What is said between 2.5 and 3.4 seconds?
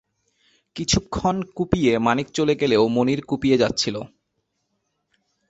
গেলেও মনির